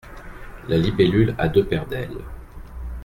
La 0.67 0.79
libellule 0.79 1.35
a 1.37 1.47
deux 1.47 1.63
paires 1.63 1.85
d’ailes. 1.85 2.23